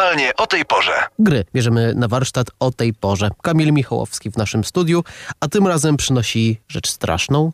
Normalnie 0.00 0.36
o 0.36 0.46
tej 0.46 0.64
porze. 0.64 0.92
Gry 1.18 1.44
bierzemy 1.54 1.94
na 1.94 2.08
warsztat 2.08 2.46
o 2.60 2.70
tej 2.70 2.94
porze. 2.94 3.30
Kamil 3.42 3.72
Michałowski 3.72 4.30
w 4.30 4.36
naszym 4.36 4.64
studiu, 4.64 5.04
a 5.40 5.48
tym 5.48 5.66
razem 5.66 5.96
przynosi 5.96 6.60
rzecz 6.68 6.90
straszną. 6.90 7.52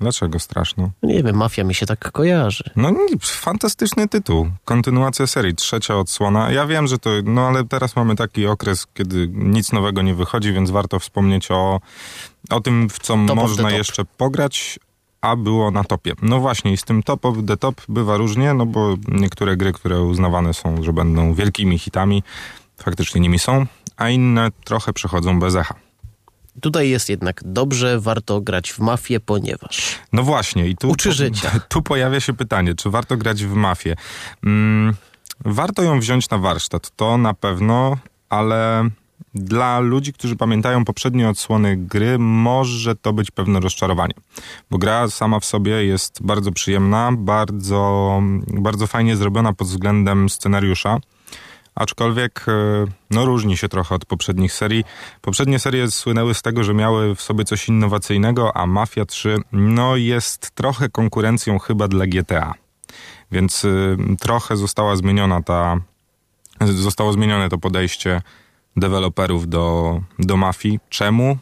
Dlaczego 0.00 0.38
straszną? 0.38 0.90
Nie 1.02 1.22
wiem, 1.22 1.36
mafia 1.36 1.64
mi 1.64 1.74
się 1.74 1.86
tak 1.86 2.12
kojarzy. 2.12 2.64
No 2.76 2.92
fantastyczny 3.20 4.08
tytuł. 4.08 4.50
Kontynuacja 4.64 5.26
serii, 5.26 5.54
trzecia 5.54 5.96
odsłona. 5.98 6.50
Ja 6.50 6.66
wiem, 6.66 6.86
że 6.86 6.98
to, 6.98 7.10
no 7.24 7.46
ale 7.46 7.64
teraz 7.64 7.96
mamy 7.96 8.16
taki 8.16 8.46
okres, 8.46 8.86
kiedy 8.94 9.28
nic 9.32 9.72
nowego 9.72 10.02
nie 10.02 10.14
wychodzi, 10.14 10.52
więc 10.52 10.70
warto 10.70 10.98
wspomnieć 10.98 11.50
o, 11.50 11.80
o 12.50 12.60
tym, 12.60 12.88
w 12.90 12.98
co 12.98 13.16
Top 13.26 13.36
można 13.36 13.70
jeszcze 13.70 14.04
pograć, 14.04 14.78
a 15.26 15.36
było 15.36 15.70
na 15.70 15.84
topie. 15.84 16.12
No 16.22 16.40
właśnie, 16.40 16.72
i 16.72 16.76
z 16.76 16.82
tym 16.82 17.02
top 17.02 17.24
of 17.24 17.36
the 17.46 17.56
top 17.56 17.82
bywa 17.88 18.16
różnie, 18.16 18.54
no 18.54 18.66
bo 18.66 18.96
niektóre 19.08 19.56
gry, 19.56 19.72
które 19.72 20.02
uznawane 20.02 20.54
są, 20.54 20.82
że 20.82 20.92
będą 20.92 21.34
wielkimi 21.34 21.78
hitami, 21.78 22.22
faktycznie 22.76 23.20
nimi 23.20 23.38
są, 23.38 23.66
a 23.96 24.08
inne 24.08 24.50
trochę 24.64 24.92
przechodzą 24.92 25.40
bez 25.40 25.54
echa. 25.54 25.74
Tutaj 26.60 26.88
jest 26.88 27.08
jednak 27.08 27.40
dobrze, 27.44 28.00
warto 28.00 28.40
grać 28.40 28.72
w 28.72 28.78
mafię, 28.78 29.20
ponieważ... 29.20 29.98
No 30.12 30.22
właśnie. 30.22 30.68
I 30.68 30.76
tu, 30.76 30.88
Uczy 30.88 31.12
życia. 31.12 31.50
Tu 31.68 31.82
pojawia 31.82 32.20
się 32.20 32.32
pytanie, 32.32 32.74
czy 32.74 32.90
warto 32.90 33.16
grać 33.16 33.44
w 33.44 33.54
mafię? 33.54 33.96
Mm, 34.44 34.94
warto 35.44 35.82
ją 35.82 36.00
wziąć 36.00 36.30
na 36.30 36.38
warsztat, 36.38 36.90
to 36.96 37.18
na 37.18 37.34
pewno, 37.34 37.96
ale 38.28 38.90
dla 39.34 39.80
ludzi, 39.80 40.12
którzy 40.12 40.36
pamiętają 40.36 40.84
poprzednie 40.84 41.28
odsłony 41.28 41.76
gry, 41.76 42.18
może 42.18 42.96
to 42.96 43.12
być 43.12 43.30
pewne 43.30 43.60
rozczarowanie. 43.60 44.14
Bo 44.70 44.78
gra 44.78 45.08
sama 45.08 45.40
w 45.40 45.44
sobie 45.44 45.84
jest 45.84 46.22
bardzo 46.22 46.52
przyjemna, 46.52 47.12
bardzo, 47.12 48.22
bardzo 48.46 48.86
fajnie 48.86 49.16
zrobiona 49.16 49.52
pod 49.52 49.68
względem 49.68 50.28
scenariusza. 50.28 50.98
Aczkolwiek 51.74 52.46
e, 52.48 52.52
no, 53.10 53.24
różni 53.24 53.56
się 53.56 53.68
trochę 53.68 53.94
od 53.94 54.04
poprzednich 54.04 54.52
serii. 54.52 54.84
Poprzednie 55.20 55.58
serie 55.58 55.90
słynęły 55.90 56.34
z 56.34 56.42
tego, 56.42 56.64
że 56.64 56.74
miały 56.74 57.14
w 57.14 57.22
sobie 57.22 57.44
coś 57.44 57.68
innowacyjnego, 57.68 58.56
a 58.56 58.66
Mafia 58.66 59.04
3 59.04 59.36
no, 59.52 59.96
jest 59.96 60.50
trochę 60.50 60.88
konkurencją 60.88 61.58
chyba 61.58 61.88
dla 61.88 62.06
GTA. 62.06 62.54
Więc 63.32 63.64
y, 63.64 63.96
trochę 64.20 64.56
została 64.56 64.96
zmieniona 64.96 65.42
ta, 65.42 65.76
zostało 66.60 67.12
zmienione 67.12 67.48
to 67.48 67.58
podejście 67.58 68.22
deweloperów 68.76 69.48
do, 69.48 70.00
do 70.18 70.36
mafii. 70.36 70.80
Czemu? 70.88 71.38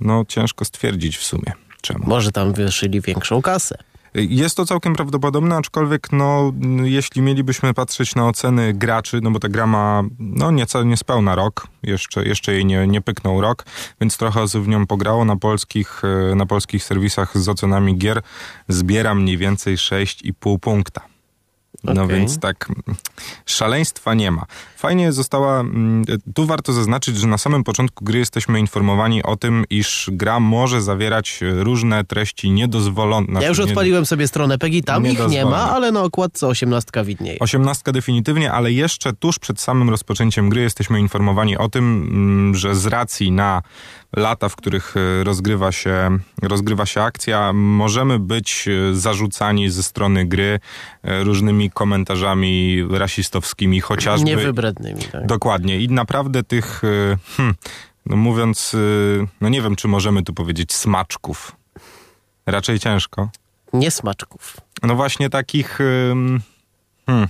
No 0.00 0.24
ciężko 0.28 0.64
stwierdzić 0.64 1.16
w 1.16 1.24
sumie. 1.24 1.52
Czemu? 1.80 2.04
Może 2.06 2.32
tam 2.32 2.52
wyszyli 2.52 3.00
większą 3.00 3.42
kasę. 3.42 3.78
Jest 4.14 4.56
to 4.56 4.66
całkiem 4.66 4.94
prawdopodobne, 4.94 5.56
aczkolwiek 5.56 6.12
no, 6.12 6.52
jeśli 6.82 7.22
mielibyśmy 7.22 7.74
patrzeć 7.74 8.14
na 8.14 8.28
oceny 8.28 8.74
graczy, 8.74 9.20
no 9.22 9.30
bo 9.30 9.38
ta 9.38 9.48
gra 9.48 9.66
ma 9.66 10.02
no, 10.18 10.50
nieco 10.50 10.82
niespełna 10.82 11.34
rok, 11.34 11.66
jeszcze, 11.82 12.26
jeszcze 12.26 12.52
jej 12.52 12.64
nie, 12.64 12.86
nie 12.86 13.00
pyknął 13.00 13.40
rok, 13.40 13.64
więc 14.00 14.18
trochę 14.18 14.42
osób 14.42 14.64
w 14.64 14.68
nią 14.68 14.86
pograło. 14.86 15.24
Na 15.24 15.36
polskich, 15.36 16.02
na 16.36 16.46
polskich 16.46 16.84
serwisach 16.84 17.38
z 17.38 17.48
ocenami 17.48 17.98
gier 17.98 18.22
zbiera 18.68 19.14
mniej 19.14 19.38
więcej 19.38 19.76
6,5 19.76 20.58
punkta. 20.58 21.15
No 21.84 21.92
okay. 21.92 22.16
więc 22.16 22.38
tak, 22.38 22.68
szaleństwa 23.46 24.14
nie 24.14 24.30
ma. 24.30 24.44
Fajnie 24.76 25.12
została, 25.12 25.60
mm, 25.60 26.04
tu 26.34 26.46
warto 26.46 26.72
zaznaczyć, 26.72 27.16
że 27.16 27.26
na 27.26 27.38
samym 27.38 27.64
początku 27.64 28.04
gry 28.04 28.18
jesteśmy 28.18 28.60
informowani 28.60 29.22
o 29.22 29.36
tym, 29.36 29.64
iż 29.70 30.10
gra 30.12 30.40
może 30.40 30.82
zawierać 30.82 31.40
różne 31.42 32.04
treści 32.04 32.50
niedozwolone. 32.50 33.42
Ja 33.42 33.48
już 33.48 33.60
odpaliłem 33.60 34.06
sobie 34.06 34.28
stronę 34.28 34.58
PEGI, 34.58 34.82
tam 34.82 35.06
ich 35.06 35.28
nie 35.28 35.44
ma, 35.44 35.70
ale 35.70 35.92
na 35.92 36.02
okładce 36.02 36.46
osiemnastka 36.46 37.04
widnieje. 37.04 37.38
Osiemnastka 37.38 37.92
definitywnie, 37.92 38.52
ale 38.52 38.72
jeszcze 38.72 39.12
tuż 39.12 39.38
przed 39.38 39.60
samym 39.60 39.90
rozpoczęciem 39.90 40.48
gry 40.48 40.60
jesteśmy 40.60 41.00
informowani 41.00 41.58
o 41.58 41.68
tym, 41.68 42.08
mm, 42.10 42.54
że 42.54 42.74
z 42.74 42.86
racji 42.86 43.32
na 43.32 43.62
lata, 44.16 44.48
w 44.48 44.56
których 44.56 44.94
e, 44.96 45.24
rozgrywa 45.24 45.72
się, 45.72 46.18
rozgrywa 46.42 46.86
się 46.86 47.02
akcja, 47.02 47.52
możemy 47.52 48.18
być 48.18 48.68
e, 48.68 48.94
zarzucani 48.94 49.70
ze 49.70 49.82
strony 49.82 50.26
gry 50.26 50.60
e, 51.02 51.24
różnymi 51.24 51.70
komentarzami 51.76 52.84
rasistowskimi, 52.90 53.80
chociażby. 53.80 54.26
Niewybrednymi, 54.26 55.02
tak. 55.02 55.26
Dokładnie. 55.26 55.80
I 55.80 55.88
naprawdę 55.88 56.42
tych, 56.42 56.82
hmm, 57.36 57.54
no 58.06 58.16
mówiąc, 58.16 58.76
no 59.40 59.48
nie 59.48 59.62
wiem, 59.62 59.76
czy 59.76 59.88
możemy 59.88 60.22
tu 60.22 60.34
powiedzieć 60.34 60.72
smaczków. 60.72 61.56
Raczej 62.46 62.78
ciężko. 62.78 63.30
Nie 63.72 63.90
smaczków. 63.90 64.56
No 64.82 64.94
właśnie 64.94 65.30
takich. 65.30 65.78
Hmm, 65.78 67.28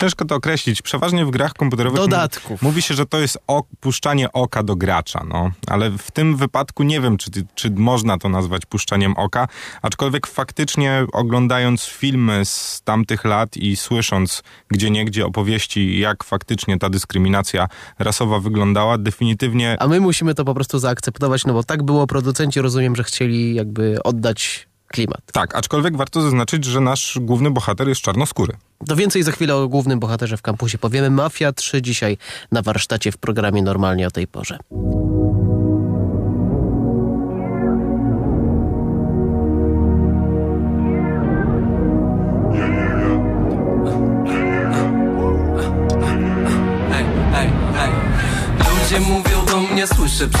Ciężko 0.00 0.24
to 0.24 0.34
określić. 0.34 0.82
Przeważnie 0.82 1.24
w 1.24 1.30
grach 1.30 1.52
komputerowych 1.52 2.00
Dodatków. 2.00 2.62
mówi 2.62 2.82
się, 2.82 2.94
że 2.94 3.06
to 3.06 3.18
jest 3.18 3.38
puszczanie 3.80 4.32
oka 4.32 4.62
do 4.62 4.76
gracza, 4.76 5.24
no. 5.28 5.50
Ale 5.66 5.90
w 5.90 6.10
tym 6.10 6.36
wypadku 6.36 6.82
nie 6.82 7.00
wiem, 7.00 7.16
czy, 7.16 7.30
czy 7.54 7.70
można 7.70 8.18
to 8.18 8.28
nazwać 8.28 8.66
puszczaniem 8.66 9.16
oka, 9.16 9.48
aczkolwiek 9.82 10.26
faktycznie 10.26 11.06
oglądając 11.12 11.84
filmy 11.84 12.44
z 12.44 12.82
tamtych 12.84 13.24
lat 13.24 13.56
i 13.56 13.76
słysząc 13.76 14.42
gdzie 14.68 14.90
niegdzie 14.90 15.26
opowieści, 15.26 15.98
jak 15.98 16.24
faktycznie 16.24 16.78
ta 16.78 16.90
dyskryminacja 16.90 17.68
rasowa 17.98 18.40
wyglądała, 18.40 18.98
definitywnie... 18.98 19.76
A 19.80 19.88
my 19.88 20.00
musimy 20.00 20.34
to 20.34 20.44
po 20.44 20.54
prostu 20.54 20.78
zaakceptować, 20.78 21.44
no 21.44 21.52
bo 21.52 21.62
tak 21.62 21.82
było, 21.82 22.06
producenci 22.06 22.60
rozumiem, 22.60 22.96
że 22.96 23.04
chcieli 23.04 23.54
jakby 23.54 24.02
oddać 24.02 24.67
klimat. 24.88 25.20
Tak, 25.32 25.54
aczkolwiek 25.54 25.96
warto 25.96 26.22
zaznaczyć, 26.22 26.64
że 26.64 26.80
nasz 26.80 27.18
główny 27.20 27.50
bohater 27.50 27.88
jest 27.88 28.00
czarnoskóry. 28.00 28.52
To 28.86 28.96
więcej 28.96 29.22
za 29.22 29.32
chwilę 29.32 29.56
o 29.56 29.68
głównym 29.68 30.00
bohaterze 30.00 30.36
w 30.36 30.42
kampusie 30.42 30.78
powiemy. 30.78 31.10
Mafia 31.10 31.52
3 31.52 31.82
dzisiaj 31.82 32.18
na 32.52 32.62
warsztacie 32.62 33.12
w 33.12 33.16
programie 33.16 33.62
normalnie 33.62 34.06
o 34.06 34.10
tej 34.10 34.26
porze. 34.26 34.58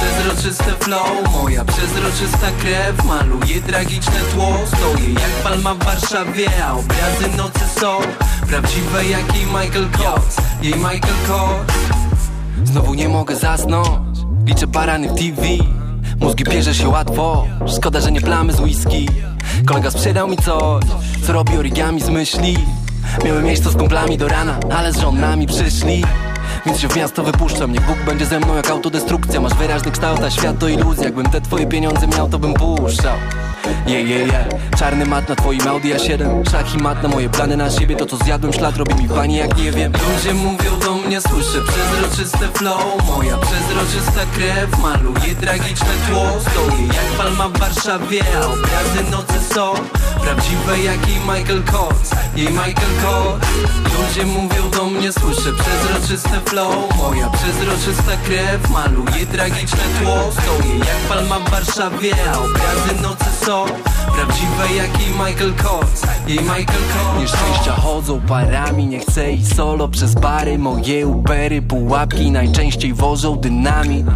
Przezroczyste 0.08 0.72
flow 0.84 1.32
Moja 1.32 1.64
przezroczysta 1.64 2.46
krew 2.60 3.04
maluje 3.04 3.60
tragiczne 3.60 4.20
tło. 4.34 4.58
Stoję 4.66 5.12
jak 5.12 5.30
palma 5.44 5.74
w 5.74 5.84
Warszawie, 5.84 6.46
a 6.64 6.72
obrazy 6.72 7.36
nocy 7.36 7.80
są 7.80 7.98
Prawdziwe 8.48 9.04
jak 9.04 9.36
jej 9.36 9.46
Michael 9.46 9.88
Kors 9.90 10.36
Jej 10.62 10.74
Michael 10.74 11.14
Kors. 11.26 11.74
Znowu 12.64 12.94
nie 12.94 13.08
mogę 13.08 13.36
zasnąć 13.36 14.18
Liczę 14.46 14.66
parany 14.66 15.08
w 15.08 15.14
TV 15.14 15.42
Mózgi 16.20 16.44
bierze 16.44 16.74
się 16.74 16.88
łatwo 16.88 17.46
Szkoda, 17.76 18.00
że 18.00 18.12
nie 18.12 18.20
plamy 18.20 18.52
z 18.52 18.60
whisky. 18.60 19.08
Kolega 19.66 19.90
sprzedał 19.90 20.28
mi 20.28 20.36
coś 20.36 20.84
Co 21.26 21.32
robi 21.32 21.58
origami 21.58 22.00
z 22.00 22.08
myśli. 22.08 22.58
Miałem 23.24 23.44
miejsce 23.44 23.70
z 23.70 23.76
kumplami 23.76 24.18
do 24.18 24.28
rana 24.28 24.60
Ale 24.76 24.92
z 24.92 24.98
żonami 25.00 25.46
przyszli 25.46 26.04
więc 26.68 26.80
się 26.80 26.88
w 26.88 26.96
miasto 26.96 27.22
wypuszczam 27.22 27.72
Niech 27.72 27.86
Bóg 27.86 27.96
będzie 28.06 28.26
ze 28.26 28.40
mną 28.40 28.56
jak 28.56 28.70
autodestrukcja. 28.70 29.40
Masz 29.40 29.54
wyraźny 29.54 29.90
kształt, 29.90 30.20
a 30.20 30.30
świat 30.30 30.58
to 30.58 30.68
iluzja 30.68 31.04
Jakbym 31.04 31.30
te 31.30 31.40
twoje 31.40 31.66
pieniądze 31.66 32.06
miał, 32.06 32.28
to 32.28 32.38
bym 32.38 32.54
puszczał. 32.54 33.16
Je, 33.86 34.02
je, 34.02 34.18
je 34.18 34.48
Czarny 34.78 35.06
mat 35.06 35.28
na 35.28 35.36
twoim 35.36 35.68
Audi 35.68 35.94
A7 35.94 36.50
Szach 36.50 36.74
i 36.74 36.78
mat 36.78 37.02
na 37.02 37.08
moje 37.08 37.28
plany 37.28 37.56
na 37.56 37.70
siebie. 37.70 37.96
To 37.96 38.06
co 38.06 38.16
zjadłem 38.16 38.52
ślad 38.52 38.76
robi 38.76 38.94
mi 38.94 39.08
pani 39.08 39.36
jak 39.36 39.56
nie 39.56 39.72
wiem. 39.72 39.92
Ludzie 39.92 40.34
mówią 40.34 40.78
do 40.78 40.94
mnie, 40.94 41.20
słyszę 41.20 41.58
przezroczyste 41.68 42.48
flow. 42.48 43.06
Moja 43.06 43.36
przezroczysta 43.36 44.20
krew 44.34 44.78
maluje 44.82 45.34
tragiczne 45.40 45.94
tło. 46.08 46.26
Stoję 46.40 46.86
jak 46.86 47.18
palma 47.18 47.48
w 47.48 47.58
Warszawie 47.58 48.20
A 48.36 48.46
obrazy 48.46 49.10
nocy 49.10 49.54
są 49.54 49.74
Prawdziwe 50.22 50.78
jak 50.78 51.08
jej 51.08 51.20
Michael 51.20 51.62
Kors. 51.72 52.10
Jej 52.36 52.48
Michael 52.48 52.94
Kors. 53.02 53.48
Ludzie 53.98 54.26
mówią 54.26 54.70
do 54.70 54.84
mnie, 54.84 55.12
słyszę 55.12 55.52
przezroczyste 55.52 56.40
flow 56.44 56.57
Moja 56.96 57.30
przezroczysta 57.30 58.12
krew 58.24 58.70
maluje 58.70 59.26
tragiczne 59.26 59.84
tło. 60.02 60.16
Stoję 60.32 60.78
jak 60.78 60.96
palma 61.08 61.38
w 61.38 61.50
Warszawie 61.50 62.14
A 62.34 62.38
obrazy 62.38 63.02
nocy 63.02 63.44
są 63.46 63.64
Prawdziwe 64.14 64.76
jak 64.76 65.00
jej 65.00 65.10
Michael 65.10 65.54
Kors. 65.54 66.02
Jej 66.26 66.38
Michael 66.38 66.64
Kors. 66.66 67.20
Nieszczęścia 67.20 67.72
chodzą 67.72 68.20
parami 68.20 68.86
Nie 68.86 68.98
chcę 69.00 69.32
iść 69.32 69.56
solo 69.56 69.88
przez 69.88 70.14
bary. 70.14 70.58
Moje 70.58 71.06
ubery, 71.06 71.62
pułapki 71.62 72.30
Najczęściej 72.30 72.94
wożą 72.94 73.36
dynamit 73.36 74.06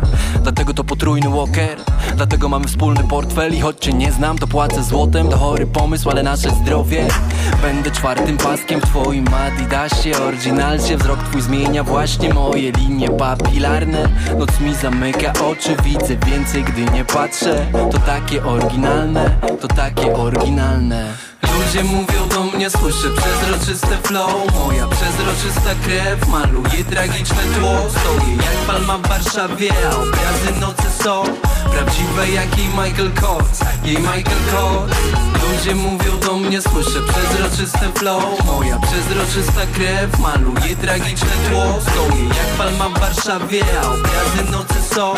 Dlatego 0.43 0.75
to 0.75 0.85
potrójny 0.85 1.31
walker 1.31 1.79
Dlatego 2.17 2.49
mamy 2.49 2.69
wspólny 2.69 3.05
portfel. 3.05 3.55
I 3.55 3.61
choć 3.61 3.79
cię 3.79 3.93
nie 3.93 4.13
znam 4.13 4.39
to 4.39 4.47
płacę 4.47 4.83
złotem. 4.83 5.29
To 5.29 5.39
chory 5.39 5.67
pomysł, 5.67 6.11
ale 6.11 6.23
nasze 6.23 6.51
zdrowie. 6.51 7.09
Będę 7.63 7.91
czwartym 7.91 8.37
paskiem 8.37 8.81
w 8.81 8.85
twoim 8.85 9.25
Adidasie. 9.35 10.13
Oryginalcie 10.19 10.97
wzrok 10.97 11.19
twój 11.23 11.43
zmienia 11.43 11.85
właśnie 11.85 12.22
moje 12.29 12.73
linie 12.73 13.11
papilarne. 13.11 14.09
Noc 14.39 14.61
mi 14.61 14.75
zamyka 14.75 15.33
oczy 15.33 15.77
Widzę 15.85 16.17
więcej, 16.27 16.65
gdy 16.65 16.85
nie 16.85 17.05
patrzę. 17.05 17.67
To 17.93 17.99
takie 17.99 18.45
oryginalne 18.45 19.31
to 19.63 19.69
takie 19.69 20.15
oryginalne 20.15 21.32
Ludzie 21.43 21.85
mówią 21.85 22.29
do 22.29 22.45
mnie, 22.45 22.71
słyszę 22.71 23.09
przezroczyste 23.17 23.99
flow. 24.03 24.55
Moja 24.55 24.87
przezroczysta 24.87 25.75
krew 25.85 26.29
maluje 26.29 26.85
tragiczne 26.91 27.43
tło. 27.59 27.91
Stoję 27.91 28.37
jak 28.37 28.67
palma 28.67 28.99
w 28.99 29.09
Warszawie, 29.09 29.73
a 29.93 29.97
obrazy 29.97 30.61
nocy 30.61 31.03
są 31.03 31.25
Prawdziwe 31.73 32.31
jak 32.31 32.59
jej 32.59 32.69
Michael 32.69 33.11
Kors, 33.21 33.61
jej 33.85 33.99
Michael 33.99 34.43
Kors. 34.53 34.97
Ludzie 35.43 35.75
mówią 35.75 36.19
do 36.19 36.37
mnie, 36.37 36.63
słyszę 36.63 37.01
przezroczyste 37.09 37.93
flow. 37.95 38.45
Moja 38.47 38.79
przezroczysta 38.79 39.67
krew 39.75 40.19
maluje 40.19 40.77
tragiczne 40.77 41.31
tło. 41.51 41.81
Stoję 41.81 42.25
jak 42.25 42.47
palma 42.59 42.89
w 42.89 43.01
Warszawie, 43.01 43.65
a 43.83 43.87
obrazy 43.87 44.51
nocy 44.51 44.95
są 44.95 45.15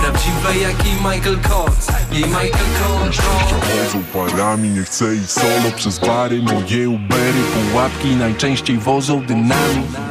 Prawdziwe 0.00 0.58
jak 0.68 0.84
jej 0.86 0.94
Michael 0.94 1.38
Kors, 1.48 1.86
jej 2.12 2.24
Michael 2.24 2.68
Kors. 2.78 3.18
Chodzą 3.18 4.04
parami, 4.12 4.68
nie 4.68 4.84
chcę 4.84 5.14
iść 5.14 5.30
solo 5.30 5.67
przez 5.72 5.98
bary. 5.98 6.42
Moje 6.42 6.88
Ubery, 6.90 7.42
pułapki 7.70 8.08
najczęściej 8.08 8.78
wozą 8.78 9.20
dynamit 9.20 10.07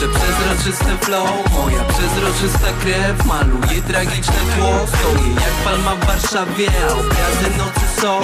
słyszę 0.00 0.18
przezroczyste 0.18 0.98
flow. 0.98 1.52
Moja 1.52 1.84
przezroczysta 1.84 2.72
krew 2.82 3.26
maluje 3.26 3.82
tragiczne 3.82 4.40
tło 4.56 4.86
Stoję 4.86 5.34
jak 5.34 5.54
palma 5.64 5.94
w 5.94 6.06
Warszawie, 6.06 6.68
a 6.88 6.92
obrazy 6.92 7.58
nocy 7.58 8.00
są 8.00 8.20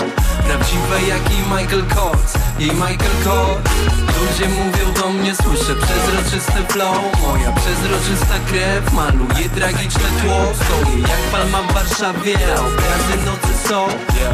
Prawdziwe 0.47 1.03
jak 1.09 1.31
jej 1.31 1.43
Michael 1.43 1.85
Kors, 1.95 2.35
jej 2.59 2.71
Michael 2.71 3.17
Kors. 3.25 3.61
Ludzie 4.17 4.49
mówią 4.49 4.93
do 5.03 5.09
mnie, 5.09 5.35
słyszę 5.35 5.75
przezroczyste 5.75 6.73
flow. 6.73 6.97
Moja 7.23 7.53
przezroczysta 7.53 8.35
krew 8.49 8.93
maluje 8.93 9.49
tragiczne 9.49 10.09
tło 10.23 10.53
Stoję 10.55 11.01
jak 11.01 11.21
palma 11.33 11.63
w 11.63 11.73
Warszawie, 11.75 12.39
a 12.57 12.61
obrazy 12.61 13.17
nocy 13.27 13.69
są 13.69 13.87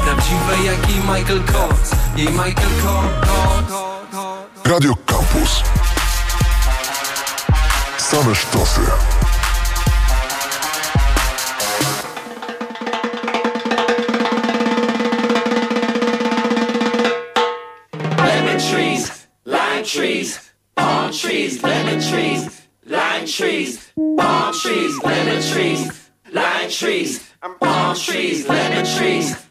Prawdziwe 0.05 0.65
jak 0.65 0.91
jej 0.91 0.99
Michael 0.99 1.43
Kors, 1.53 1.91
jej 2.17 2.29
Michael 2.29 2.73
Kors. 2.83 3.33
Radio 4.65 4.94
Campus 5.06 5.62
Same 8.12 8.35
lemon 18.19 18.61
trees, 18.61 19.26
lime 19.47 19.85
trees, 19.85 20.53
palm 20.76 21.11
trees, 21.11 21.62
lemon 21.62 22.03
trees, 22.03 22.67
lime 22.85 23.26
trees, 23.26 23.93
palm 24.19 24.53
trees, 24.53 25.03
lemon 25.03 25.43
trees, 25.43 26.11
lime 26.31 26.69
trees, 26.69 27.32
palm 27.61 27.97
trees, 27.97 28.47
lemon 28.47 28.85
trees, 28.85 29.42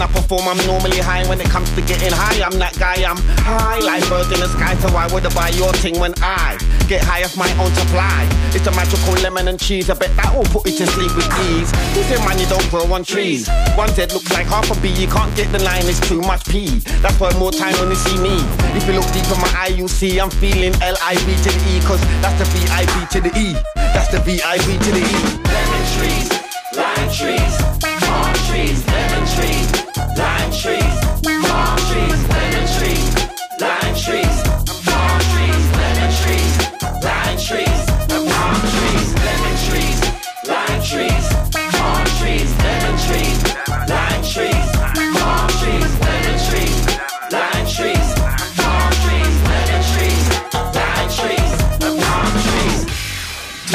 when 0.00 0.08
I 0.08 0.12
perform 0.12 0.48
I'm 0.48 0.56
normally 0.66 0.98
high. 0.98 1.28
When 1.28 1.40
it 1.40 1.50
comes 1.50 1.68
to 1.76 1.82
getting 1.82 2.12
high, 2.12 2.40
I'm 2.40 2.56
that 2.58 2.78
guy 2.78 3.04
I'm 3.04 3.20
high. 3.44 3.78
Like 3.84 4.08
birds 4.08 4.32
in 4.32 4.40
the 4.40 4.48
sky 4.48 4.74
So 4.80 4.88
why 4.92 5.06
would 5.12 5.26
I 5.26 5.32
buy 5.34 5.50
your 5.50 5.72
thing 5.74 6.00
when 6.00 6.14
I 6.22 6.56
get 6.88 7.04
high 7.04 7.22
off 7.22 7.36
my 7.36 7.50
own 7.60 7.70
supply. 7.74 8.26
It's 8.56 8.66
a 8.66 8.72
magical 8.72 9.14
lemon 9.20 9.48
and 9.48 9.60
cheese 9.60 9.90
I 9.90 9.94
bet 9.94 10.10
that 10.16 10.32
will 10.34 10.48
put 10.48 10.66
you 10.66 10.76
to 10.78 10.86
sleep 10.86 11.12
with 11.14 11.28
ease. 11.52 11.70
Who 11.94 12.00
say 12.08 12.18
money 12.24 12.46
don't 12.48 12.64
grow 12.70 12.88
on 12.92 13.04
trees? 13.04 13.48
One 13.76 13.92
Z 13.92 14.08
looks 14.16 14.32
like 14.32 14.46
half 14.46 14.70
a 14.72 14.76
B 14.80 14.88
You 14.88 15.06
can't 15.06 15.34
get 15.36 15.52
the 15.52 15.60
line, 15.60 15.84
it's 15.84 16.00
too 16.08 16.20
much 16.22 16.48
P 16.48 16.80
That's 17.04 17.20
why 17.20 17.36
more 17.38 17.52
time 17.52 17.76
when 17.76 17.90
you 17.90 18.00
see 18.00 18.16
me. 18.16 18.40
If 18.72 18.88
you 18.88 18.96
look 18.96 19.06
deep 19.12 19.28
in 19.28 19.38
my 19.38 19.52
eye, 19.52 19.74
you'll 19.76 19.92
see 19.92 20.18
I'm 20.18 20.30
feeling 20.30 20.72
L-I-V 20.80 21.28
to 21.44 21.50
the 21.52 21.62
E 21.68 21.80
Cause 21.84 22.00
that's 22.24 22.38
the 22.40 22.48
V-I-V 22.56 22.96
to 23.12 23.18
the 23.20 23.32
E. 23.36 23.52
That's 23.76 24.08
the 24.08 24.20
V-I-V 24.20 24.64
to 24.64 24.90
the 24.96 25.02
E. 25.04 25.20
Lemon 25.44 25.84
trees, 25.92 26.28
lime 26.72 27.10
trees, 27.12 27.59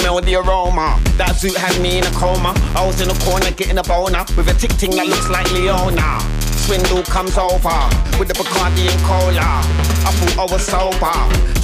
Smell 0.05 0.21
the 0.21 0.35
aroma. 0.35 1.01
That 1.17 1.33
suit 1.33 1.57
had 1.57 1.81
me 1.81 1.97
in 1.97 2.05
a 2.05 2.13
coma. 2.13 2.53
I 2.77 2.85
was 2.85 3.01
in 3.01 3.09
a 3.09 3.17
corner 3.25 3.49
getting 3.57 3.81
a 3.81 3.81
boner 3.81 4.21
with 4.37 4.45
a 4.45 4.53
tick 4.53 4.69
ting 4.77 4.93
that 5.01 5.09
looks 5.09 5.33
like 5.33 5.49
Leona. 5.49 6.21
Swindle 6.61 7.01
comes 7.09 7.33
over 7.41 7.73
with 8.21 8.29
the 8.29 8.37
Bacardi 8.37 8.85
and 8.85 9.01
cola. 9.01 9.65
I 10.05 10.13
thought 10.13 10.37
I 10.37 10.45
was 10.45 10.61
sober 10.61 11.09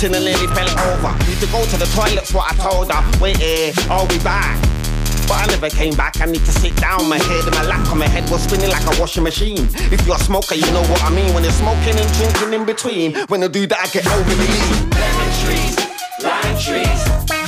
till 0.02 0.10
the 0.10 0.18
lady 0.18 0.50
fell 0.58 0.66
over. 0.90 1.14
Need 1.30 1.38
to 1.38 1.50
go 1.54 1.62
to 1.62 1.78
the 1.78 1.86
toilet's 1.94 2.34
what 2.34 2.50
I 2.50 2.58
told 2.58 2.90
her. 2.90 2.98
Wait 3.22 3.38
here, 3.38 3.78
I'll 3.94 4.10
eh, 4.10 4.18
be 4.18 4.18
back. 4.26 4.58
But 5.30 5.38
I 5.38 5.46
never 5.54 5.70
came 5.70 5.94
back. 5.94 6.18
I 6.18 6.26
need 6.26 6.42
to 6.42 6.54
sit 6.58 6.74
down. 6.82 7.06
My 7.06 7.22
head 7.22 7.46
and 7.46 7.54
my 7.54 7.70
lap 7.70 7.86
on 7.94 8.02
my 8.02 8.10
head 8.10 8.26
was 8.34 8.42
spinning 8.42 8.74
like 8.74 8.90
a 8.90 8.98
washing 8.98 9.22
machine. 9.22 9.70
If 9.94 10.02
you're 10.10 10.18
a 10.18 10.26
smoker, 10.26 10.58
you 10.58 10.66
know 10.74 10.82
what 10.90 11.06
I 11.06 11.14
mean. 11.14 11.30
When 11.38 11.46
you're 11.46 11.54
smoking 11.62 11.94
and 11.94 12.10
drinking 12.18 12.58
in 12.58 12.66
between. 12.66 13.14
When 13.30 13.46
I 13.46 13.54
do 13.54 13.70
that, 13.70 13.86
I 13.86 13.88
get 13.94 14.02
overly 14.10 14.50
lean. 14.50 14.90
Lemon 14.98 15.30
trees, 15.46 15.78
lime 16.26 16.58
trees, 16.58 17.41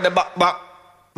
palm 0.00 0.54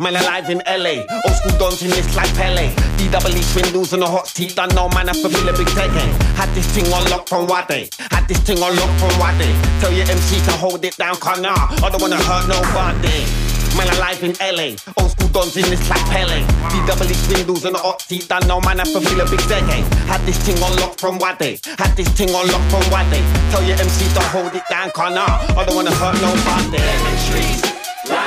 Man 0.01 0.15
alive 0.15 0.49
in 0.49 0.57
LA, 0.65 1.05
old 1.05 1.35
school 1.37 1.53
dons 1.59 1.83
in 1.83 1.91
this 1.91 2.15
like 2.15 2.33
Pele. 2.33 2.73
DWE 2.97 3.43
swindles 3.53 3.93
and 3.93 4.01
the 4.01 4.09
hot 4.09 4.25
teeth, 4.25 4.57
I 4.57 4.65
know 4.73 4.89
man, 4.89 5.09
I 5.09 5.13
feel 5.13 5.29
a 5.47 5.53
big 5.53 5.69
teggy. 5.77 5.93
Eh? 5.93 6.09
Had 6.33 6.49
this 6.57 6.65
thing 6.73 6.89
on 6.89 7.05
lock 7.13 7.29
from 7.29 7.45
Wade, 7.45 7.85
had 8.09 8.25
this 8.25 8.39
thing 8.41 8.57
on 8.65 8.73
lock 8.81 8.89
from 8.97 9.13
Wade. 9.21 9.53
Tell 9.77 9.93
your 9.93 10.09
MC 10.09 10.41
to 10.49 10.57
hold 10.57 10.83
it 10.85 10.97
down, 10.97 11.17
car 11.17 11.37
nah, 11.37 11.69
I 11.85 11.93
don't 11.93 12.01
wanna 12.01 12.17
hurt 12.17 12.49
nobody. 12.49 13.29
Man 13.77 13.93
alive 13.93 14.23
in 14.25 14.33
LA, 14.41 14.73
old 14.97 15.13
school 15.13 15.29
dons 15.29 15.53
in 15.53 15.69
this 15.69 15.85
like 15.85 16.01
Pele. 16.09 16.41
DWE 16.73 17.13
swindles 17.13 17.65
and 17.65 17.75
the 17.75 17.79
hot 17.85 17.99
teeth, 17.99 18.25
I 18.31 18.39
know 18.49 18.59
man, 18.61 18.79
I 18.79 18.85
feel 18.89 19.21
a 19.21 19.29
big 19.29 19.45
teggy. 19.45 19.69
Eh? 19.69 20.09
Had 20.09 20.25
this 20.25 20.41
thing 20.41 20.57
on 20.65 20.73
lock 20.81 20.97
from 20.97 21.21
Wade, 21.21 21.61
had 21.77 21.93
this 21.93 22.09
thing 22.17 22.33
on 22.33 22.49
lock 22.49 22.65
from 22.73 22.81
Wade. 22.89 23.21
Tell 23.53 23.61
your 23.61 23.77
MC 23.77 24.09
to 24.17 24.21
hold 24.33 24.55
it 24.55 24.65
down, 24.65 24.89
car 24.97 25.13
nah, 25.13 25.45
I 25.53 25.61
don't 25.61 25.75
wanna 25.75 25.93
hurt 25.93 26.17
nobody. 26.17 27.70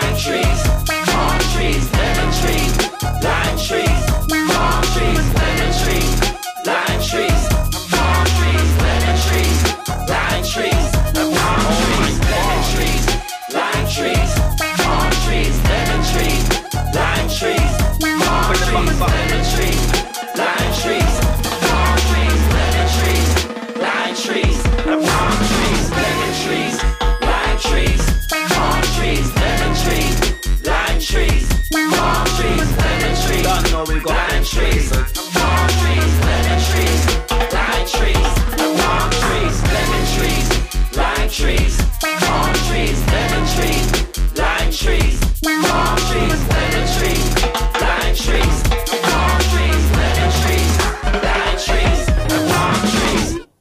Lime 0.04 0.16
trees, 0.16 0.62
palm 0.86 1.38
trees, 1.54 1.90
lemon 1.92 2.30
trees, 2.40 2.72
lime 3.22 3.58
trees, 3.58 4.02
palm 4.52 4.82
trees, 4.92 5.24
lemon 5.34 5.72
trees, 5.80 6.12
lime 6.66 7.00
trees, 7.08 7.42
palm 7.90 8.26
trees, 8.36 8.70
lemon 8.84 9.16
trees, 9.24 9.58
lime 10.08 10.44
trees, 10.44 10.86
palm 11.14 11.64
trees, 11.80 12.16
lemon 12.32 12.62
trees, 12.72 13.04
lime 13.54 13.86
trees, 13.96 14.30
palm 14.82 15.12
trees, 15.24 15.56
lemon 15.70 16.02
trees, 16.12 16.44
lime 16.94 17.28
trees, 17.38 17.72
palm 18.24 18.54
trees, 18.54 19.00
lemon 19.00 19.44
trees, 19.54 19.93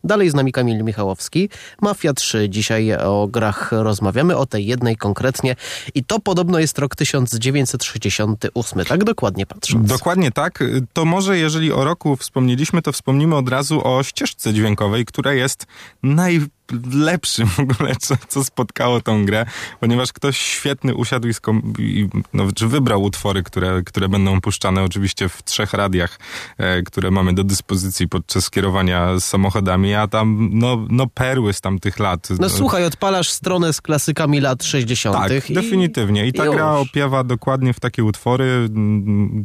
Dalej 0.03 0.29
z 0.29 0.33
nami 0.33 0.51
Kamil 0.51 0.83
Michałowski. 0.83 1.49
Mafia 1.81 2.13
3. 2.13 2.49
Dzisiaj 2.49 2.93
o 2.93 3.27
grach 3.27 3.71
rozmawiamy, 3.71 4.37
o 4.37 4.45
tej 4.45 4.65
jednej 4.65 4.97
konkretnie. 4.97 5.55
I 5.95 6.03
to 6.03 6.19
podobno 6.19 6.59
jest 6.59 6.79
rok 6.79 6.95
1968, 6.95 8.85
tak 8.85 9.03
dokładnie 9.03 9.45
patrząc. 9.45 9.89
Dokładnie 9.89 10.31
tak. 10.31 10.63
To 10.93 11.05
może 11.05 11.37
jeżeli 11.37 11.71
o 11.71 11.83
roku 11.83 12.15
wspomnieliśmy, 12.15 12.81
to 12.81 12.91
wspomnimy 12.91 13.35
od 13.35 13.49
razu 13.49 13.87
o 13.87 14.03
ścieżce 14.03 14.53
dźwiękowej, 14.53 15.05
która 15.05 15.33
jest 15.33 15.65
najważniejsza 16.03 16.62
najlepszym 16.71 17.47
w 17.47 17.59
ogóle, 17.59 17.95
co, 17.95 18.15
co 18.27 18.43
spotkało 18.43 19.01
tą 19.01 19.25
grę, 19.25 19.45
ponieważ 19.79 20.13
ktoś 20.13 20.37
świetny 20.37 20.95
usiadł 20.95 21.27
i, 21.27 21.33
skom- 21.33 21.79
i 21.79 22.09
no, 22.33 22.47
czy 22.55 22.67
wybrał 22.67 23.03
utwory, 23.03 23.43
które, 23.43 23.81
które 23.85 24.09
będą 24.09 24.41
puszczane 24.41 24.83
oczywiście 24.83 25.29
w 25.29 25.43
trzech 25.43 25.73
radiach, 25.73 26.19
e, 26.57 26.81
które 26.81 27.11
mamy 27.11 27.33
do 27.33 27.43
dyspozycji 27.43 28.07
podczas 28.07 28.49
kierowania 28.49 29.19
samochodami, 29.19 29.93
a 29.93 30.07
tam 30.07 30.49
no, 30.51 30.85
no 30.89 31.07
perły 31.07 31.53
z 31.53 31.61
tamtych 31.61 31.99
lat. 31.99 32.29
No 32.39 32.49
słuchaj, 32.49 32.85
odpalasz 32.85 33.29
stronę 33.29 33.73
z 33.73 33.81
klasykami 33.81 34.41
lat 34.41 34.63
60. 34.63 35.15
Tak, 35.15 35.49
i... 35.49 35.53
definitywnie. 35.53 36.27
I 36.27 36.33
ta 36.33 36.45
już. 36.45 36.55
gra 36.55 36.71
opiewa 36.71 37.23
dokładnie 37.23 37.73
w 37.73 37.79
takie 37.79 38.03
utwory. 38.03 38.69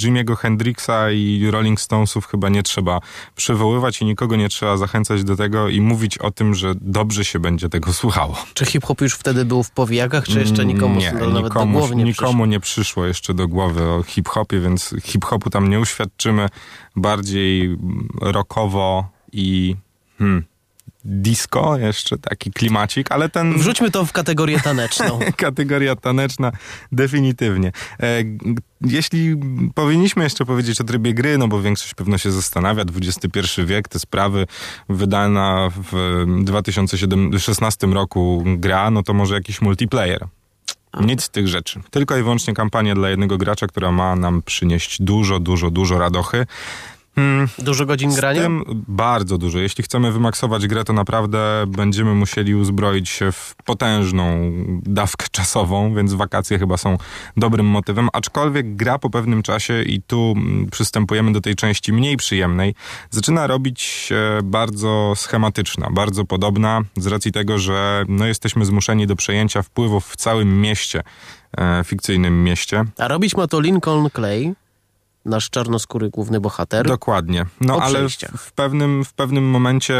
Jimmy'ego 0.02 0.37
Hendrixa 0.37 1.10
i 1.14 1.50
Rolling 1.50 1.80
Stonesów 1.80 2.26
chyba 2.26 2.48
nie 2.48 2.62
trzeba 2.62 3.00
przywoływać 3.37 4.02
i 4.02 4.04
nikogo 4.04 4.37
nie 4.37 4.48
trzeba 4.48 4.76
zachęcać 4.76 5.25
do 5.25 5.37
tego 5.37 5.68
i 5.68 5.80
mówić 5.80 6.18
o 6.18 6.30
tym, 6.30 6.54
że 6.54 6.75
dobrze 6.80 7.07
się 7.24 7.38
będzie 7.38 7.68
tego 7.68 7.92
słuchało. 7.92 8.36
Czy 8.54 8.66
hip-hop 8.66 9.00
już 9.00 9.14
wtedy 9.14 9.44
był 9.44 9.62
w 9.62 9.70
powijakach, 9.70 10.24
czy 10.24 10.40
jeszcze 10.40 10.64
nikomu 10.64 11.00
nie, 11.00 11.12
nawet 11.12 11.44
nikomu, 11.44 11.72
do 11.72 11.78
głowy 11.78 11.96
nie 11.96 12.04
nikomu 12.04 12.32
przyszło? 12.32 12.46
nie 12.46 12.60
przyszło 12.60 13.06
jeszcze 13.06 13.34
do 13.34 13.48
głowy 13.48 13.82
o 13.82 14.02
hip-hopie, 14.02 14.60
więc 14.60 14.94
hip-hopu 15.02 15.50
tam 15.50 15.68
nie 15.70 15.80
uświadczymy. 15.80 16.48
Bardziej 16.96 17.64
mm, 17.64 18.08
rockowo 18.20 19.08
i 19.32 19.76
hmm, 20.18 20.44
disco, 21.05 21.78
jeszcze 21.78 22.19
taki 22.19 22.50
klimacik, 22.50 23.12
ale 23.12 23.28
ten... 23.28 23.59
Wrzućmy 23.59 23.90
to 23.90 24.05
w 24.05 24.12
kategorię 24.12 24.61
taneczną. 24.61 25.19
Kategoria 25.37 25.97
taneczna, 25.97 26.52
definitywnie. 26.93 27.73
E, 28.00 28.25
jeśli 28.81 29.37
powinniśmy 29.75 30.25
jeszcze 30.25 30.45
powiedzieć 30.45 30.81
o 30.81 30.85
trybie 30.85 31.14
gry, 31.14 31.38
no 31.38 31.49
bo 31.49 31.62
większość 31.62 31.95
pewno 31.95 32.19
się 32.19 32.33
zastanawia, 32.33 32.85
XXI 33.02 33.62
wiek, 33.64 33.88
te 33.88 33.99
sprawy, 33.99 34.47
wydana 34.88 35.71
w 35.93 36.25
2016 36.45 37.87
roku 37.87 38.45
gra, 38.47 38.90
no 38.90 39.02
to 39.02 39.14
może 39.14 39.35
jakiś 39.35 39.61
multiplayer. 39.61 40.26
Nic 41.00 41.23
z 41.23 41.31
tych 41.31 41.49
rzeczy. 41.49 41.81
Tylko 41.90 42.17
i 42.17 42.23
wyłącznie 42.23 42.55
kampania 42.55 42.95
dla 42.95 43.11
jednego 43.11 43.38
gracza, 43.38 43.67
która 43.67 43.93
ma 43.93 44.17
nam 44.17 44.43
przynieść 44.43 45.02
dużo, 45.02 45.40
dużo, 45.40 45.71
dużo 45.71 45.99
radochy. 45.99 46.47
Hmm, 47.18 47.48
Dużo 47.58 47.87
godzin 47.87 48.12
z 48.12 48.16
grania? 48.16 48.42
tym 48.42 48.64
bardzo 48.88 49.38
dużo. 49.38 49.58
Jeśli 49.58 49.84
chcemy 49.84 50.12
wymaksować 50.12 50.66
grę, 50.66 50.84
to 50.84 50.92
naprawdę 50.92 51.64
będziemy 51.68 52.14
musieli 52.14 52.54
uzbroić 52.54 53.08
się 53.08 53.32
w 53.32 53.54
potężną 53.64 54.52
dawkę 54.82 55.26
czasową, 55.30 55.94
więc 55.94 56.14
wakacje 56.14 56.58
chyba 56.58 56.76
są 56.76 56.98
dobrym 57.37 57.66
motywem. 57.66 58.08
Aczkolwiek 58.12 58.76
gra 58.76 58.98
po 58.98 59.10
pewnym 59.10 59.42
czasie, 59.42 59.82
i 59.82 60.02
tu 60.02 60.34
mm, 60.37 60.70
przystępujemy 60.70 61.32
do 61.32 61.40
tej 61.40 61.54
części 61.54 61.92
mniej 61.92 62.16
przyjemnej, 62.16 62.75
zaczyna 63.10 63.46
robić 63.46 63.80
się 63.80 64.38
bardzo 64.44 65.12
schematyczna, 65.16 65.88
bardzo 65.90 66.25
podobna, 66.25 66.80
z 66.96 67.06
racji 67.06 67.32
tego, 67.32 67.58
że 67.58 68.04
no, 68.08 68.26
jesteśmy 68.26 68.64
zmuszeni 68.64 69.06
do 69.06 69.16
przejęcia 69.16 69.62
wpływów 69.62 70.06
w 70.06 70.16
całym 70.16 70.60
mieście, 70.60 71.02
e, 71.58 71.82
fikcyjnym 71.84 72.44
mieście. 72.44 72.84
A 72.98 73.08
robić 73.08 73.37
ma 73.37 73.46
to 73.46 73.60
Lincoln 73.60 74.08
Clay, 74.14 74.54
nasz 75.28 75.50
czarnoskóry 75.50 76.11
główny 76.11 76.40
bohater. 76.40 76.87
Dokładnie. 76.87 77.47
No 77.61 77.78
ale 77.82 78.08
w, 78.37 78.52
pewnym, 78.52 79.04
w 79.04 79.12
pewnym 79.12 79.50
momencie 79.50 79.94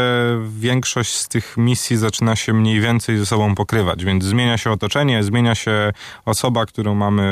większość 0.49 1.15
z 1.15 1.27
tych 1.27 1.57
misji 1.57 1.97
zaczyna 1.97 2.35
się 2.35 2.53
mniej 2.53 2.81
więcej 2.81 3.17
ze 3.17 3.25
sobą 3.25 3.55
pokrywać, 3.55 4.05
więc 4.05 4.23
zmienia 4.23 4.57
się 4.57 4.71
otoczenie, 4.71 5.23
zmienia 5.23 5.55
się 5.55 5.93
osoba, 6.25 6.65
którą 6.65 6.95
mamy 6.95 7.29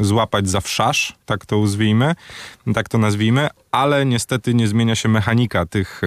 złapać 0.00 0.48
za 0.48 0.60
wszasz, 0.60 1.16
tak 1.26 1.46
to 1.46 1.58
uzwijmy, 1.58 2.14
tak 2.74 2.88
to 2.88 2.98
nazwijmy, 2.98 3.48
ale 3.70 4.06
niestety 4.06 4.54
nie 4.54 4.68
zmienia 4.68 4.94
się 4.94 5.08
mechanika 5.08 5.66
tych, 5.66 6.02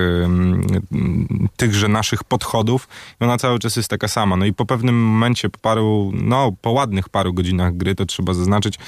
tychże 1.57 1.87
naszych 1.87 2.23
podchodów 2.23 2.87
i 3.21 3.23
ona 3.23 3.37
cały 3.37 3.59
czas 3.59 3.75
jest 3.75 3.89
taka 3.89 4.07
sama. 4.07 4.37
No 4.37 4.45
i 4.45 4.53
po 4.53 4.65
pewnym 4.65 5.03
momencie, 5.03 5.49
po 5.49 5.59
paru, 5.59 6.11
no 6.13 6.51
po 6.61 6.71
ładnych 6.71 7.09
paru 7.09 7.33
godzinach 7.33 7.77
gry, 7.77 7.95
to 7.95 8.05
trzeba 8.05 8.33
zaznaczyć, 8.33 8.79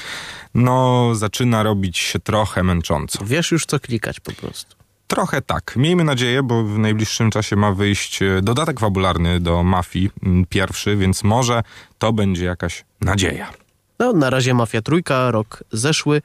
no 0.54 1.10
zaczyna 1.16 1.64
robić 1.64 1.87
się 1.96 2.20
trochę 2.20 2.64
męcząco. 2.64 3.20
Wiesz 3.26 3.52
już 3.52 3.66
co 3.66 3.80
klikać 3.80 4.20
po 4.20 4.32
prostu. 4.32 4.76
Trochę 5.08 5.42
tak. 5.42 5.74
Miejmy 5.76 6.04
nadzieję, 6.04 6.44
bo 6.44 6.64
w 6.64 6.80
najbliższym 6.80 7.32
czasie 7.32 7.56
ma 7.56 7.72
wyjść 7.72 8.22
e, 8.22 8.42
dodatek 8.42 8.80
fabularny 8.80 9.40
do 9.40 9.64
Mafii, 9.64 10.10
m, 10.24 10.46
pierwszy, 10.50 10.96
więc 10.96 11.24
może 11.24 11.64
to 11.98 12.14
będzie 12.14 12.46
jakaś 12.46 12.86
nadzieja. 13.02 13.52
No, 14.00 14.14
na 14.14 14.30
razie 14.30 14.54
Mafia 14.54 14.82
Trójka, 14.82 15.32
rok 15.32 15.64
zeszły. 15.72 16.22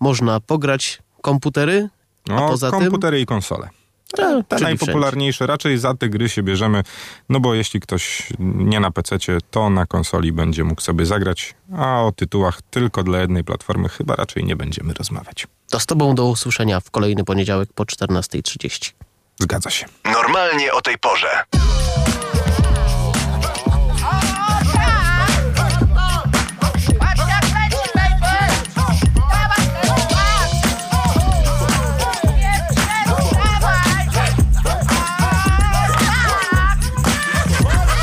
Można 0.00 0.40
pograć 0.40 0.98
komputery, 1.22 1.88
a 2.28 2.32
No, 2.32 2.48
poza 2.48 2.70
tym... 2.70 2.80
komputery 2.80 3.20
i 3.20 3.26
konsole. 3.26 3.68
Te 4.12 4.42
czyli 4.48 4.62
najpopularniejsze, 4.62 5.46
raczej 5.46 5.78
za 5.78 5.94
te 5.94 6.08
gry 6.08 6.28
się 6.28 6.42
bierzemy, 6.42 6.82
no 7.28 7.40
bo 7.40 7.54
jeśli 7.54 7.80
ktoś 7.80 8.28
nie 8.38 8.80
na 8.80 8.90
PC, 8.90 9.16
to 9.50 9.70
na 9.70 9.86
konsoli 9.86 10.32
będzie 10.32 10.64
mógł 10.64 10.80
sobie 10.80 11.06
zagrać, 11.06 11.54
a 11.76 12.02
o 12.02 12.12
tytułach 12.12 12.62
tylko 12.62 13.02
dla 13.02 13.20
jednej 13.20 13.44
platformy 13.44 13.88
chyba 13.88 14.16
raczej 14.16 14.44
nie 14.44 14.56
będziemy 14.56 14.94
rozmawiać. 14.94 15.46
To 15.70 15.80
z 15.80 15.86
tobą 15.86 16.14
do 16.14 16.26
usłyszenia 16.26 16.80
w 16.80 16.90
kolejny 16.90 17.24
poniedziałek 17.24 17.72
po 17.74 17.84
14.30. 17.84 18.92
Zgadza 19.38 19.70
się. 19.70 19.86
Normalnie 20.04 20.72
o 20.72 20.80
tej 20.80 20.98
porze. 20.98 21.44